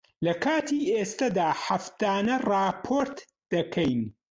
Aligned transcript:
لەکاتی 0.25 0.89
ئێستادا، 0.95 1.49
هەفتانە 1.65 2.35
ڕاپۆرت 2.49 3.17
دەکەین. 3.51 4.01